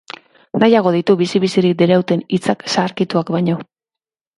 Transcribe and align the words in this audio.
Nahiago 0.63 0.93
ditu 0.95 1.17
bizi-bizirik 1.21 1.77
dirauten 1.85 2.27
hitzak 2.39 2.69
zaharkituak 2.77 3.35
baino. 3.41 3.65